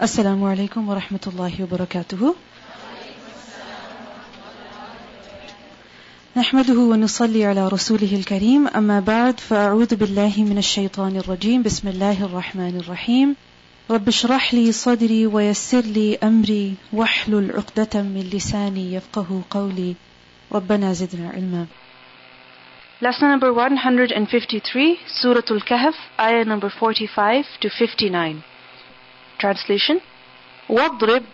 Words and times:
السلام 0.00 0.44
عليكم 0.44 0.88
ورحمة 0.88 1.20
الله 1.26 1.62
وبركاته. 1.62 2.34
نحمده 6.36 6.78
ونصلي 6.78 7.44
على 7.44 7.68
رسوله 7.68 8.14
الكريم. 8.16 8.68
أما 8.68 9.00
بعد 9.00 9.40
فأعوذ 9.40 9.96
بالله 9.96 10.32
من 10.38 10.58
الشيطان 10.58 11.16
الرجيم. 11.16 11.62
بسم 11.62 11.88
الله 11.88 12.24
الرحمن 12.24 12.76
الرحيم. 12.76 13.36
رب 13.90 14.08
اشرح 14.08 14.54
لي 14.54 14.72
صدري 14.72 15.26
ويسر 15.26 15.80
لي 15.80 16.18
أمري 16.22 16.74
واحلل 16.92 17.52
عقدة 17.56 18.02
من 18.02 18.30
لساني 18.34 18.94
يفقه 18.94 19.42
قولي. 19.50 19.94
ربنا 20.52 20.92
زدنا 20.92 21.30
علما. 21.30 21.66
Lesson 23.02 23.28
number 23.34 23.52
153, 23.52 24.96
Surah 25.22 25.44
Al-Kahf, 25.50 25.94
ayah 26.18 26.44
number 26.44 26.70
45 26.80 27.44
to 27.60 27.68
59. 27.68 28.51
Translation 29.41 30.01
وَاضْرِبْ 30.69 31.25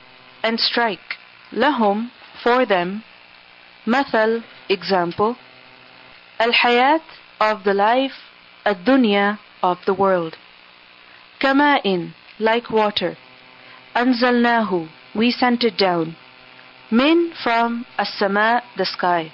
and 0.44 0.60
strike 0.60 1.18
لَهُمْ 1.54 2.10
for 2.44 2.66
them 2.66 3.04
مثل 3.88 4.44
example 4.70 5.36
الحياة 6.42 7.02
of 7.42 7.64
the 7.64 7.74
life 7.74 8.20
الدنيا 8.68 9.38
of 9.64 9.78
the 9.86 9.94
world 9.94 10.36
كماء 11.40 12.10
like 12.40 12.70
water 12.70 13.16
أنزلناه 13.98 14.88
we 15.16 15.32
sent 15.32 15.64
it 15.64 15.78
down 15.78 16.16
من 16.92 17.34
from 17.44 17.86
السماء 18.00 18.64
the 18.78 18.86
sky 18.86 19.32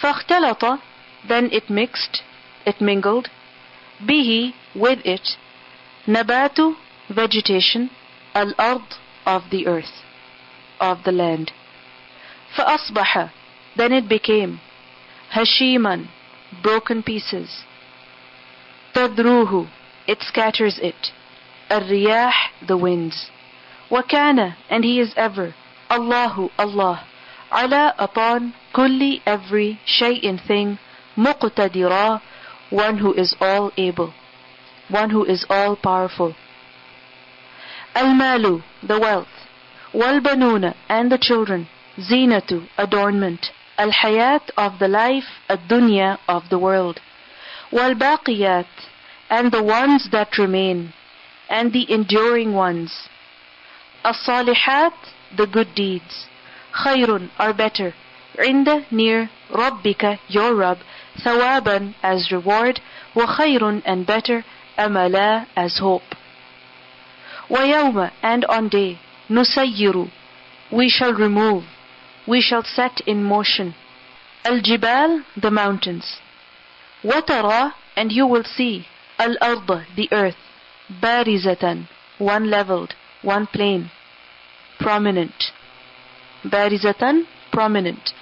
فاختلط 0.00 0.78
then 1.26 1.48
it 1.52 1.70
mixed 1.70 2.22
it 2.66 2.80
mingled 2.80 3.28
به 4.00 4.52
with 4.74 4.98
it 5.04 5.36
نبات 6.08 6.58
vegetation 7.10 7.90
الأرض 8.36 8.82
of 9.26 9.42
the 9.50 9.66
earth 9.66 10.02
of 10.80 11.04
the 11.04 11.12
land 11.12 11.52
فأصبح 12.56 13.30
then 13.76 13.92
it 13.92 14.08
became 14.08 14.58
هشيما 15.32 16.06
broken 16.62 17.02
pieces 17.02 17.64
تذروه 18.94 19.66
it 20.06 20.22
scatters 20.22 20.78
it 20.78 21.12
الرياح 21.70 22.52
the 22.66 22.76
winds 22.76 23.30
وكان 23.90 24.54
and 24.70 24.84
he 24.84 25.00
is 25.00 25.12
ever 25.16 25.54
الله 25.90 26.50
Allah 26.58 27.04
على 27.52 27.94
upon 27.98 28.52
كل 28.74 29.20
every 29.26 29.78
شيء 29.86 30.36
thing 30.38 30.78
مقتدرا 31.16 32.20
one 32.70 32.98
who 32.98 33.12
is 33.12 33.34
all 33.40 33.70
able 33.76 34.12
one 34.88 35.10
who 35.10 35.24
is 35.24 35.44
all 35.50 35.76
powerful 35.76 36.34
Al-malu, 37.99 38.61
the 38.87 38.99
wealth. 38.99 39.35
Wal-banuna, 39.91 40.75
and 40.87 41.11
the 41.11 41.17
children. 41.17 41.67
Zinatu, 41.97 42.67
adornment. 42.77 43.43
Al-hayat, 43.77 44.51
of 44.55 44.77
the 44.77 44.87
life. 44.87 45.29
Ad-dunya, 45.49 46.19
of 46.27 46.43
the 46.51 46.59
world. 46.59 46.99
Wal-baqiyat, 47.71 48.67
and 49.31 49.51
the 49.51 49.63
ones 49.63 50.09
that 50.11 50.37
remain. 50.37 50.93
And 51.49 51.73
the 51.73 51.91
enduring 51.91 52.53
ones. 52.53 53.09
As-salihat, 54.03 54.93
the 55.35 55.47
good 55.47 55.73
deeds. 55.73 56.27
Khayrun, 56.81 57.31
are 57.39 57.53
better. 57.53 57.95
Inda, 58.37 58.85
near. 58.91 59.29
Rabbika, 59.49 60.19
your 60.27 60.53
Rabb. 60.55 60.79
Thawaban, 61.23 61.95
as 62.03 62.31
reward. 62.31 62.79
Wa 63.15 63.25
khayrun, 63.37 63.81
and 63.85 64.05
better. 64.05 64.45
Amala, 64.77 65.47
as 65.55 65.79
hope. 65.79 66.16
ويوم 67.50 68.10
and 68.22 68.44
on 68.44 68.68
day 68.68 68.96
نسير 69.30 70.08
we 70.70 70.88
shall 70.88 71.12
remove 71.12 71.64
we 72.26 72.40
shall 72.40 72.62
set 72.64 73.00
in 73.06 73.22
motion 73.22 73.74
الجبال 74.46 75.22
the 75.36 75.50
mountains 75.50 76.18
وترى 77.04 77.72
and 77.96 78.12
you 78.12 78.26
will 78.26 78.44
see 78.44 78.84
الأرض 79.20 79.84
the 79.96 80.08
earth 80.12 80.36
بارزة 80.90 81.84
one 82.18 82.50
leveled 82.50 82.94
one 83.22 83.46
plain 83.46 83.90
prominent 84.78 85.52
بارزة 86.44 87.24
prominent 87.52 88.12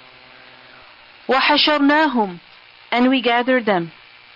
وحشرناهم 1.27 2.39
and 2.91 3.09
we 3.09 3.21
gathered 3.21 3.65
them 3.65 3.91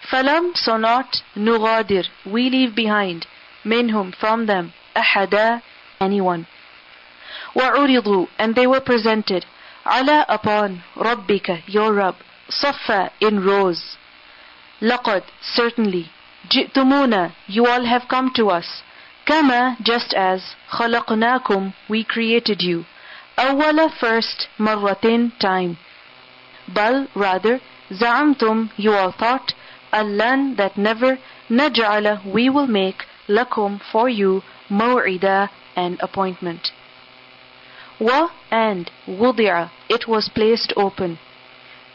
فلم 0.10 0.54
so 0.56 0.78
not 0.78 1.22
نغادر 1.38 2.06
we 2.26 2.50
leave 2.50 2.76
behind 2.76 3.26
منهم 3.66 4.12
from 4.14 4.46
them 4.46 4.72
أحدا 4.98 5.60
anyone 6.04 6.44
وعرضوا 7.56 8.26
and 8.40 8.56
they 8.56 8.68
were 8.68 8.82
presented 8.82 9.44
على 9.86 10.26
upon 10.30 10.82
ربك 10.98 11.64
your 11.68 11.94
Rabb 11.94 12.16
صفا 12.50 13.10
in 13.22 13.40
rows 13.46 13.98
لقد 14.82 15.24
certainly 15.56 16.06
جئتمونا 16.52 17.32
you 17.50 17.66
all 17.66 17.86
have 17.86 18.08
come 18.08 18.32
to 18.34 18.50
us 18.50 18.84
كما 19.26 19.76
just 19.84 20.14
as 20.14 20.42
خلقناكم 20.70 21.72
we 21.90 22.04
created 22.04 22.62
you 22.62 22.84
أول 23.40 23.90
first 23.90 24.48
مرة 24.60 25.30
time 25.40 25.76
بل 26.68 27.08
rather 27.16 27.60
زعمتم 27.92 28.68
you 28.78 28.92
all 28.94 29.12
thought 29.12 29.54
ألن 29.94 30.56
that 30.58 30.78
never 30.78 31.18
نجعل 31.50 32.20
we 32.34 32.50
will 32.50 32.68
make 32.68 33.06
لكم 33.30 33.80
for 33.92 34.10
you 34.10 34.42
موعدا 34.70 35.50
an 35.78 35.98
appointment 36.02 36.72
و 38.02 38.28
and 38.52 38.92
وضع 39.08 39.68
it 39.90 40.08
was 40.08 40.30
placed 40.30 40.74
open 40.78 41.18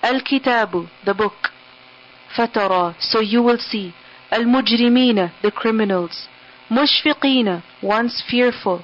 الكتاب 0.05 0.87
the 1.07 1.15
book 1.15 1.51
فترى 2.37 2.95
so 3.01 3.21
you 3.21 3.43
will 3.43 3.59
see 3.59 3.93
المجرمين 4.33 5.31
the 5.43 5.51
criminals 5.51 6.29
مشفقين 6.71 7.61
once 7.83 8.23
fearful 8.31 8.81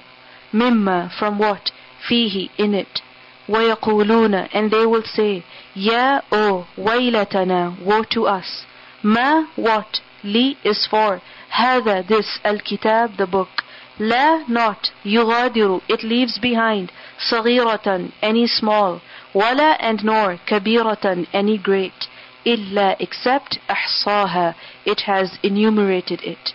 مما 0.53 1.09
from 1.19 1.39
what 1.39 1.73
فيه 2.09 2.49
in 2.59 2.75
it 2.75 3.03
ويقولون 3.49 4.49
and 4.53 4.71
they 4.71 4.87
will 4.87 5.05
say 5.17 5.43
يا 5.77 6.23
O 6.33 6.65
ويلتنا 6.79 7.75
woe 7.85 8.03
to 8.03 8.27
us 8.27 8.65
ما 9.05 9.47
what 9.57 10.01
لي 10.25 10.57
is 10.65 10.87
for 10.87 11.21
هذا 11.51 12.03
this 12.03 12.39
الكتاب 12.47 13.17
the 13.17 13.27
book 13.27 13.63
لا 14.01 14.45
not 14.49 14.91
يغادر 15.05 15.81
it 15.89 16.03
leaves 16.03 16.39
behind 16.39 16.91
صغيرة 17.31 18.09
any 18.23 18.47
small 18.47 19.01
ولا 19.35 19.79
and 19.81 20.05
nor 20.05 20.39
كبيرة 20.47 21.27
any 21.35 21.59
great 21.59 22.09
إلا 22.47 22.97
except 23.01 23.59
أحصاها 23.71 24.55
it 24.87 25.01
has 25.01 25.39
enumerated 25.43 26.21
it 26.23 26.55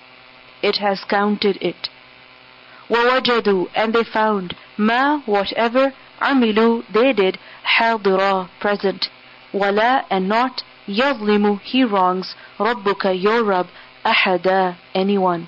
it 0.63 0.77
has 0.77 1.03
counted 1.09 1.57
it 1.61 1.89
ووجدوا 2.89 3.66
and 3.75 3.94
they 3.94 4.03
found 4.03 4.55
ما 4.77 5.22
whatever 5.25 5.94
عملوا 6.22 6.81
they 6.94 7.13
did 7.13 7.38
حاضرا 7.63 8.47
present 8.59 9.09
ولا 9.53 10.03
and 10.11 10.29
not 10.29 10.63
يظلم 10.88 11.59
he 11.63 11.83
wrongs 11.83 12.35
ربك 12.59 13.05
your 13.05 13.44
Rabb 13.44 13.67
أحدا 14.05 14.75
anyone 14.95 15.47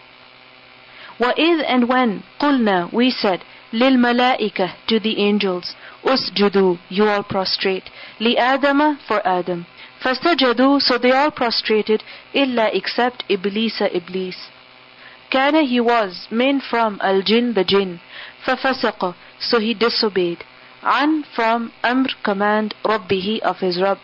وإذ 1.19 1.63
and 1.67 1.87
when 1.87 2.21
قلنا 2.39 2.89
we 2.91 3.11
said 3.11 3.39
للملائكة 3.73 4.69
to 4.87 4.99
the 4.99 5.17
angels 5.17 5.75
اسجدوا 6.05 6.77
you 6.91 7.07
all 7.07 7.23
prostrate 7.23 7.89
لآدم 8.19 8.97
for 9.07 9.21
Adam 9.25 9.65
فسجدوا 10.01 10.79
so 10.79 10.97
they 10.97 11.11
all 11.11 11.31
prostrated 11.31 12.01
إلا 12.35 12.71
except 12.75 13.23
إبليس 13.31 13.81
إبليس 13.81 14.37
كان 15.31 15.65
he 15.67 15.79
was 15.79 16.27
min 16.31 16.59
from 16.61 16.99
الجن 17.03 17.53
the 17.53 17.63
jinn 17.63 17.99
ففسق 18.45 19.13
so 19.39 19.59
he 19.59 19.73
disobeyed 19.73 20.43
عن 20.83 21.23
from 21.35 21.71
أمر 21.85 22.15
command 22.23 22.73
ربه 22.85 23.39
of 23.43 23.57
his 23.59 23.81
Rabb 23.81 23.97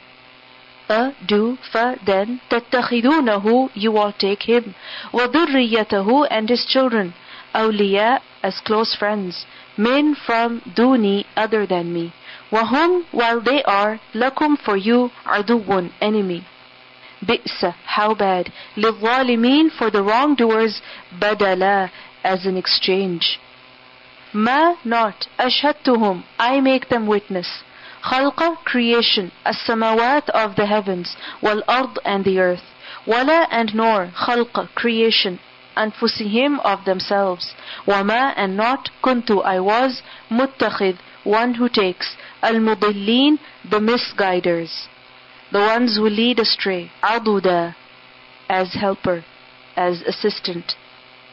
A 0.88 1.12
do 1.26 1.56
fa 1.72 1.96
then 2.04 2.40
تتخذونه 2.50 3.70
you 3.74 3.96
all 3.96 4.12
take 4.12 4.42
him 4.42 4.74
وذريته 5.12 6.26
and 6.30 6.48
his 6.48 6.64
children 6.66 7.12
أولياء 7.54 8.20
as 8.42 8.60
close 8.60 8.94
friends 8.94 9.46
men 9.76 10.14
from 10.14 10.60
duni 10.76 11.24
other 11.36 11.66
than 11.66 11.92
me 11.92 12.12
وهم 12.52 13.04
while 13.12 13.40
they 13.40 13.62
are 13.64 13.98
لكم 14.14 14.56
for 14.58 14.76
you 14.76 15.10
عدو 15.26 15.88
enemy 16.02 16.42
بئس 17.22 17.64
how 17.86 18.14
bad 18.14 18.52
للظالمين 18.76 19.70
for 19.70 19.90
the 19.90 20.02
wrongdoers 20.02 20.82
بدلا 21.12 21.88
as 22.24 22.44
an 22.44 22.56
exchange 22.56 23.38
ما 24.34 24.76
not 24.84 25.26
أشهدتهم 25.40 26.22
I 26.38 26.60
make 26.60 26.88
them 26.88 27.06
witness 27.06 27.62
خلق 28.03 28.57
creation 28.65 29.29
السماوات 29.47 30.29
of 30.29 30.55
the 30.55 30.65
heavens 30.65 31.17
والأرض 31.41 31.97
and 32.05 32.23
the 32.25 32.39
earth 32.39 32.63
ولا 33.07 33.47
and 33.51 33.75
nor 33.75 34.07
خلق 34.15 34.67
creation 34.75 35.37
أنفسهم 35.77 36.59
of 36.59 36.85
themselves 36.85 37.53
وما 37.87 38.33
and 38.37 38.57
not 38.57 38.89
كنت 39.01 39.31
I 39.45 39.59
was 39.59 40.01
متخذ 40.31 40.95
one 41.23 41.53
who 41.55 41.69
takes 41.69 42.15
المضلين 42.43 43.39
the 43.69 43.79
misguiders 43.79 44.87
the 45.51 45.59
ones 45.59 45.95
who 45.97 46.09
lead 46.09 46.39
astray 46.39 46.91
عضدا 47.03 47.73
as 48.49 48.73
helper 48.73 49.23
as 49.77 50.01
assistant 50.01 50.75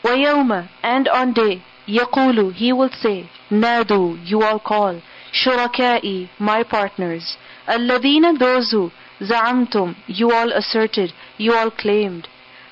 ويوم 0.04 0.68
and 0.82 1.08
on 1.08 1.32
day 1.32 1.60
يقول 1.88 2.54
he 2.54 2.72
will 2.72 2.90
say 2.90 3.28
نادوا 3.50 4.16
you 4.24 4.42
all 4.42 4.58
call 4.58 5.00
شركائي 5.32 6.26
my 6.40 6.62
partners 6.62 7.36
الذين 7.68 8.38
those 8.38 8.70
who 8.72 8.90
زعمتم 9.20 9.94
you 10.08 10.30
all 10.32 10.52
asserted 10.52 11.12
you 11.38 11.54
all 11.54 11.70
claimed 11.70 12.28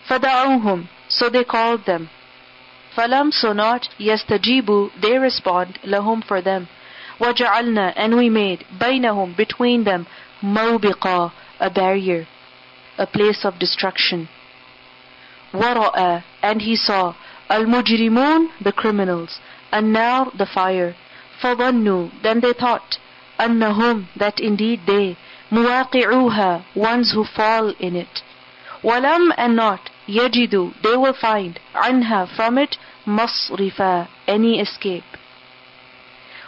فدعوهم 0.09 0.87
so 1.09 1.29
they 1.29 1.45
called 1.45 1.85
them 1.87 2.09
فلم 2.97 3.31
so 3.31 3.53
not 3.53 3.89
يستجيبوا 4.01 4.89
they 5.01 5.19
respond 5.19 5.79
لهم 5.85 6.23
for 6.23 6.41
them 6.41 6.67
وجعلنا 7.21 7.95
and 7.97 8.15
we 8.15 8.29
made 8.29 8.65
بينهم 8.81 9.35
between 9.37 9.85
them 9.85 10.05
موبقا 10.43 11.31
a 11.61 11.71
barrier 11.71 12.27
a 12.99 13.06
place 13.06 13.45
of 13.45 13.59
destruction 13.59 14.27
ورأى 15.55 16.23
and 16.43 16.62
he 16.62 16.77
saw 16.77 17.12
المجرمون 17.51 18.49
the 18.65 18.73
criminals 18.73 19.41
النار 19.75 20.31
the 20.37 20.47
fire 20.47 20.95
فظنوا 21.41 22.09
then 22.23 22.41
they 22.41 22.53
thought 22.53 22.99
أنهم 23.41 24.05
that 24.17 24.41
indeed 24.41 24.81
they 24.87 25.17
مواقعوها 25.53 26.62
ones 26.75 27.12
who 27.12 27.25
fall 27.25 27.69
in 27.79 27.95
it 27.97 28.23
ولم 28.83 29.33
and 29.37 29.55
not 29.56 29.91
يجدوا 30.09 30.71
they 30.83 30.97
will 30.97 31.12
find 31.15 31.59
عنها 31.75 32.27
from 32.37 32.59
it 32.59 32.77
مصرفا 33.06 34.06
any 34.29 34.61
escape 34.61 35.05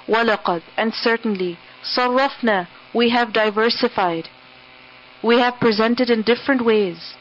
ولقد 0.09 0.63
and 0.77 0.93
certainly 0.95 1.57
صرفنا 1.85 2.67
we 2.95 3.11
have 3.11 3.33
diversified 3.33 4.29
we 5.23 5.39
have 5.39 5.61
presented 5.61 6.11
in 6.11 6.23
different 6.23 6.63
ways 6.63 7.15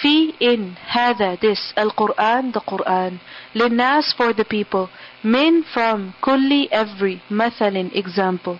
في 0.00 0.32
in 0.40 0.76
هذا 0.88 1.34
this 1.36 1.72
القرآن 1.78 2.52
the 2.52 2.60
Quran 2.60 3.12
للناس 3.54 4.14
for 4.14 4.32
the 4.32 4.44
people 4.44 4.88
من 5.24 5.62
from 5.74 6.12
كل 6.20 6.68
every 6.72 7.18
مثل 7.30 7.90
example 7.94 8.56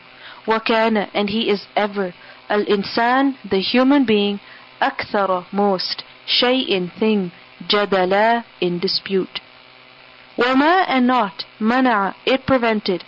وكان 0.47 1.07
and 1.15 1.29
he 1.31 1.51
is 1.55 1.61
ever 1.77 2.13
الإنسان 2.51 3.33
the 3.51 3.61
human 3.61 4.05
being 4.05 4.39
أكثر 4.83 5.45
most 5.53 6.03
شيء 6.27 6.89
thing 7.01 7.31
جدلا 7.71 8.43
in 8.65 8.81
dispute 8.81 9.41
وما 10.39 10.85
and 10.89 11.07
not 11.07 11.45
منع 11.61 12.13
it 12.27 12.41
prevented 12.47 13.03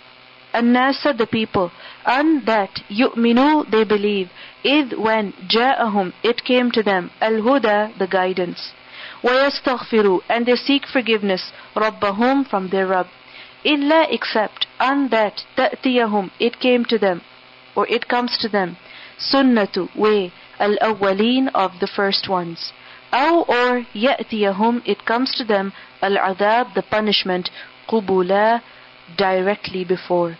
الناس 0.55 1.07
the 1.07 1.25
people 1.25 1.71
and 2.05 2.45
that 2.45 2.81
يؤمنوا 2.89 3.63
they 3.65 3.83
believe 3.83 4.27
إذ 4.65 4.95
when 4.95 5.33
جاءهم 5.49 6.13
it 6.23 6.43
came 6.43 6.71
to 6.71 6.83
them 6.83 7.09
الهدى 7.21 7.97
the 7.97 8.07
guidance 8.07 8.71
ويستغفروا 9.23 10.21
and 10.29 10.45
they 10.45 10.55
seek 10.55 10.85
forgiveness 10.87 11.51
ربهم 11.75 12.45
from 12.47 12.69
their 12.69 12.87
Rabb 12.87 13.07
إلا 13.65 14.07
except 14.11 14.67
and 14.79 15.09
that 15.11 15.43
تأتيهم 15.57 16.29
it 16.39 16.59
came 16.59 16.85
to 16.85 16.97
them 16.97 17.21
or 17.75 17.87
it 17.87 18.07
comes 18.07 18.37
to 18.37 18.49
them 18.49 18.77
sunnatu 19.19 19.95
way 19.95 20.31
الأولين 20.59 21.49
of 21.55 21.79
the 21.79 21.87
first 21.87 22.27
ones 22.27 22.73
أو 23.13 23.45
or 23.47 23.85
يأتيهم 23.95 24.81
it 24.85 25.05
comes 25.05 25.35
to 25.35 25.43
them 25.43 25.71
العذاب 26.03 26.73
the 26.73 26.81
punishment 26.81 27.49
قبلا 27.87 28.61
directly 29.17 29.83
before 29.83 30.37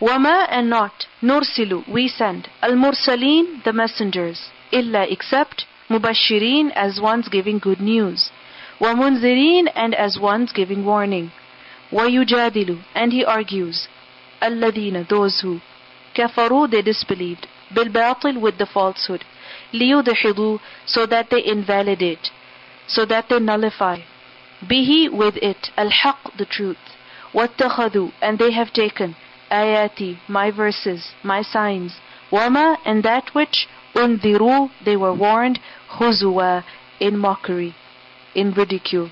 وما 0.00 0.46
and 0.50 0.70
not 0.70 1.06
نرسل 1.22 1.82
we 1.88 2.08
send 2.08 2.48
المرسلين 2.64 3.62
the 3.64 3.72
messengers 3.72 4.50
إلا 4.72 5.06
except 5.10 5.64
مبشرين 5.90 6.70
as 6.74 7.00
ones 7.00 7.28
giving 7.28 7.58
good 7.58 7.80
news 7.80 8.30
ومنذرين 8.80 9.68
and 9.74 9.94
as 9.94 10.18
ones 10.18 10.52
giving 10.52 10.84
warning 10.84 11.30
ويجادل 11.92 12.78
and 12.94 13.12
he 13.12 13.24
argues 13.24 13.88
الذين 14.42 15.06
those 15.08 15.40
who 15.40 15.58
كفروا 16.14 16.66
they 16.70 16.82
disbelieved 16.82 17.46
بالباطل 17.70 18.40
with 18.40 18.56
the 18.58 18.66
falsehood 18.66 19.24
ليدحضوا 19.74 20.58
so 20.86 21.06
that 21.06 21.28
they 21.30 21.44
invalidate 21.44 22.30
so 22.86 23.04
that 23.04 23.28
they 23.28 23.38
nullify 23.40 23.98
به 24.62 25.08
with 25.10 25.36
it 25.36 25.70
الحق 25.78 26.36
the 26.36 26.44
truth 26.46 26.94
واتخذوا 27.34 28.10
and 28.22 28.38
they 28.38 28.52
have 28.52 28.72
taken 28.72 29.14
ayati 29.52 30.18
my 30.28 30.50
verses 30.50 31.12
my 31.22 31.42
signs 31.42 32.00
وما 32.32 32.76
and 32.84 33.02
that 33.02 33.34
which 33.34 33.68
unziru 33.94 34.70
they 34.84 34.96
were 34.96 35.12
warned 35.12 35.58
huzwa 35.98 36.62
in 37.00 37.16
mockery 37.16 37.74
in 38.34 38.52
ridicule 38.52 39.10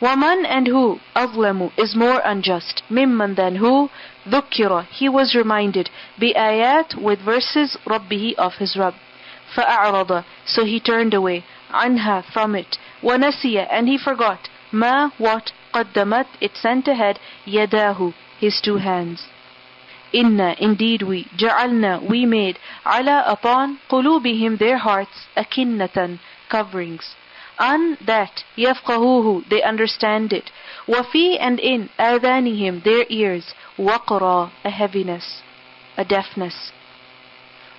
ومن 0.00 0.44
and 0.46 0.66
who 0.68 1.00
أظلم 1.16 1.70
is 1.76 1.94
more 1.94 2.20
unjust 2.24 2.82
ممن 2.90 3.34
than 3.34 3.56
who 3.56 3.88
ذكر 4.28 4.86
he 4.90 5.08
was 5.08 5.34
reminded 5.34 5.88
بآيات 6.18 6.94
with 6.96 7.20
verses 7.20 7.76
ربه 7.86 8.34
of 8.38 8.54
his 8.54 8.76
Rabb 8.76 8.94
فأعرض 9.54 10.24
so 10.44 10.64
he 10.64 10.80
turned 10.80 11.14
away 11.14 11.42
عنها 11.70 12.24
from 12.32 12.54
it 12.54 12.78
ونسي 13.02 13.66
and 13.70 13.88
he 13.88 13.96
forgot 13.98 14.48
ما 14.72 15.10
what 15.18 15.52
قدمت 15.72 16.26
it 16.40 16.56
sent 16.56 16.88
ahead 16.88 17.18
يداه 17.46 18.12
his 18.41 18.59
two 18.59 18.77
hands. 18.77 19.27
Inna, 20.11 20.55
indeed 20.59 21.03
we, 21.03 21.25
ja'alna, 21.37 21.93
we 22.09 22.25
made, 22.25 22.57
ala 22.85 23.23
upon 23.27 23.79
qulubihim 23.89 24.59
their 24.59 24.77
hearts, 24.77 25.27
akinnatan, 25.37 26.19
coverings. 26.49 27.15
An 27.59 27.97
that, 28.05 28.43
yafqahuhu, 28.57 29.47
they 29.49 29.61
understand 29.61 30.33
it. 30.33 30.51
Wafi 30.87 31.37
and 31.39 31.59
in, 31.59 31.89
adhanihim, 31.99 32.83
their 32.83 33.05
ears, 33.09 33.53
waqra, 33.77 34.51
a 34.65 34.69
heaviness, 34.69 35.41
a 35.95 36.03
deafness. 36.03 36.71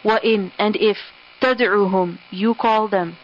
Wa 0.04 0.18
in, 0.22 0.52
and 0.58 0.76
if, 0.76 0.98
tad'uhum, 1.40 2.18
you 2.30 2.54
call 2.54 2.88
them. 2.88 3.16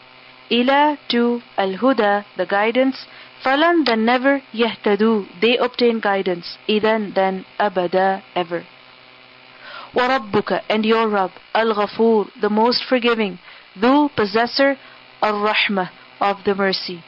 Ila 0.50 0.98
to 1.10 1.40
al-huda, 1.56 2.24
the 2.36 2.46
guidance, 2.46 3.06
فلن 3.43 3.83
then 3.85 4.05
never 4.05 4.41
يهتدوا 4.53 5.23
they 5.41 5.57
obtain 5.57 5.99
guidance 5.99 6.57
إذن 6.69 7.13
then 7.13 7.43
أبدا 7.59 8.21
ever 8.35 8.63
وربك 9.93 10.61
and 10.69 10.85
your 10.85 11.07
Rabb 11.07 11.31
الغفور 11.55 12.27
the 12.41 12.49
most 12.49 12.83
forgiving 12.83 13.37
ذو 13.79 14.09
possessor 14.15 14.77
الرحمة 15.23 15.89
of 16.21 16.43
the 16.45 16.55
mercy 16.55 16.99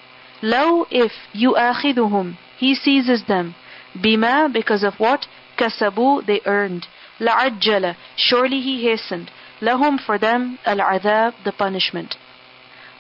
لو 0.44 0.86
if 0.92 1.12
يؤاخذهم 1.36 2.36
he 2.60 2.76
seizes 2.76 3.24
them 3.28 3.54
بما 3.96 4.52
because 4.54 4.84
of 4.84 5.00
what 5.00 5.26
كسبوا 5.58 6.22
they 6.26 6.42
earned 6.46 6.86
لعجل 7.20 7.96
surely 8.18 8.62
he 8.62 8.84
hastened 8.84 9.30
لهم 9.62 9.98
for 9.98 10.18
them 10.18 10.58
العذاب 10.68 11.34
the 11.46 11.52
punishment 11.52 12.18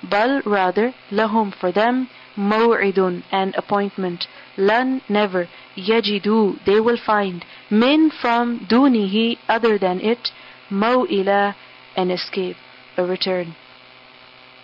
بل 0.03 0.41
rather 0.45 0.93
لهم 1.11 1.51
for 1.51 1.71
them 1.71 2.07
موعد 2.37 3.21
an 3.31 3.53
appointment 3.55 4.27
لن 4.57 5.01
never 5.09 5.47
يجدوا 5.77 6.53
they 6.65 6.79
will 6.79 6.97
find 6.97 7.43
من 7.71 8.09
from 8.11 8.65
دونه 8.69 9.35
other 9.49 9.77
than 9.77 9.99
it 10.01 10.31
موئلة 10.71 11.53
an 11.97 12.11
escape 12.11 12.57
a 12.97 13.03
return 13.03 13.53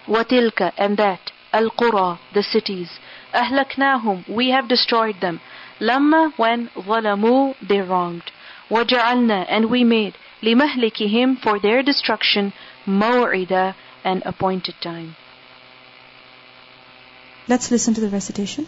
وتلك 0.08 0.74
and 0.78 0.98
that 0.98 1.32
القرى 1.56 2.18
the 2.34 2.44
cities 2.44 3.00
أهلكناهم 3.36 4.24
we 4.28 4.50
have 4.52 4.68
destroyed 4.68 5.20
them 5.22 5.40
لما 5.82 6.32
when 6.38 6.70
ظلموا 6.80 7.54
they 7.62 7.82
wronged 7.82 8.32
وجعلنا 8.70 9.46
and 9.50 9.66
we 9.66 9.84
made 9.84 10.14
لمهلكهم 10.44 11.38
for 11.42 11.60
their 11.60 11.84
destruction 11.84 12.52
موعدا 12.88 13.74
an 14.06 14.22
appointed 14.26 14.76
time 14.82 15.16
Let's 17.49 17.71
listen 17.71 17.95
to 17.95 18.01
the 18.01 18.09
recitation. 18.09 18.67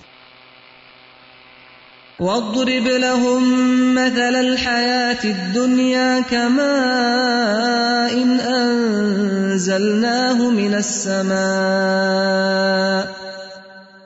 واضرب 2.19 2.87
لهم 2.87 3.95
مثل 3.95 4.35
الحياة 4.35 5.25
الدنيا 5.25 6.21
كماء 6.21 8.13
إن 8.23 8.41
أنزلناه 8.41 10.51
من 10.51 10.75
السماء 10.75 11.39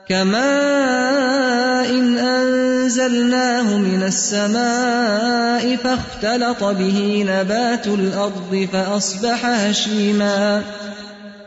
كماء 0.09 1.89
إن 1.89 2.17
أنزلناه 2.17 3.77
من 3.77 4.03
السماء 4.03 5.75
فاختلط 5.75 6.63
به 6.63 7.25
نبات 7.27 7.87
الأرض 7.87 8.67
فأصبح 8.73 9.45
هشيماً 9.45 10.63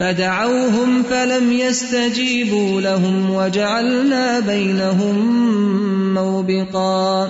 فدعوهم 0.00 1.02
فلم 1.02 1.52
يستجيبوا 1.52 2.80
لهم 2.80 3.34
وجعلنا 3.34 4.40
بينهم 4.40 5.16
موبقا. 6.14 7.28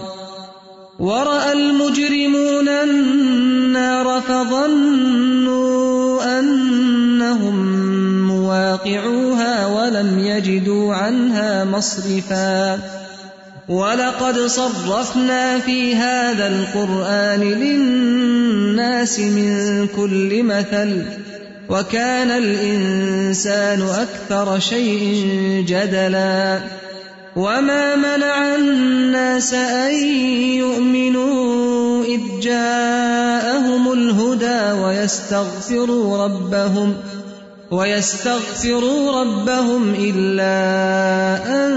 ورأى 0.99 1.53
المجرمون 1.53 2.69
النار 2.69 4.21
فظنوا 4.29 5.75
أنهم 6.41 7.57
مواقعوها 8.29 9.67
ولم 9.67 10.19
يجدوا 10.19 10.95
عنها 10.95 11.65
مصرفا. 11.65 12.79
ولقد 13.69 14.39
صرفنا 14.39 15.59
في 15.59 15.95
هذا 15.95 16.47
القرآن 16.47 17.41
للناس 17.41 19.21
من 19.21 19.87
كل 19.97 20.43
مثل 20.43 21.03
وكان 21.69 22.31
الإنسان 22.31 23.83
أكثر 23.83 24.59
شيء 24.59 25.65
جدلا. 25.69 26.61
وما 27.37 27.97
منع 27.97 28.55
الناس 28.55 29.55
أن 29.55 29.95
يؤمنوا 30.55 32.05
إذ 32.05 32.21
جاءهم 32.43 33.93
الهدى 33.93 34.81
ويستغفروا 34.81 36.25
ربهم 36.25 36.95
ۖ 37.21 37.25
ويستغفروا 37.71 39.21
ربهم 39.21 39.95
إلا 39.95 40.57
أن 41.47 41.73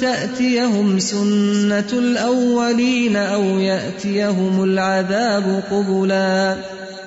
تأتيهم 0.00 0.98
سنة 0.98 1.92
الأولين 1.92 3.16
أو 3.16 3.42
يأتيهم 3.42 4.64
العذاب 4.64 5.62
قبلا. 5.70 6.56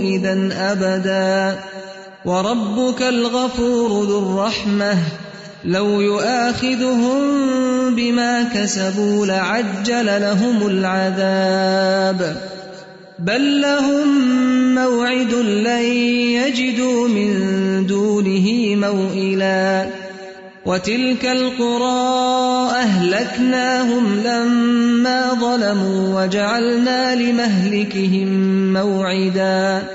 إذا 0.00 0.48
أبدا. 0.52 1.60
وربك 2.24 3.02
الغفور 3.02 4.04
ذو 4.04 4.18
الرحمة. 4.18 4.98
لو 5.64 6.00
يؤاخذهم 6.00 7.20
بما 7.94 8.42
كسبوا 8.42 9.26
لعجل 9.26 10.06
لهم 10.06 10.66
العذاب. 10.66 12.36
بل 13.18 13.60
لهم 13.60 14.08
موعد 14.74 15.34
لن 15.34 15.84
يجدوا 16.32 17.08
من 17.08 17.86
دونه 17.86 18.76
موئلا. 18.76 20.03
وتلك 20.66 21.24
القرى 21.24 22.70
أهلكناهم 22.70 24.20
لما 24.24 25.34
ظلموا 25.34 26.22
وجعلنا 26.22 27.14
لمهلكهم 27.14 28.28
موعداً. 28.72 29.93